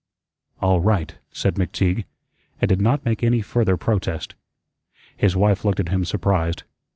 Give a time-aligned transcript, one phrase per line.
[0.61, 2.05] "All right," said McTeague,
[2.59, 4.33] and did not make any further protest.
[5.15, 6.63] His wife looked at him surprised.